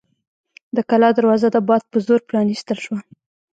[0.75, 2.99] د کلا دروازه د باد په زور پرانیستل شوه.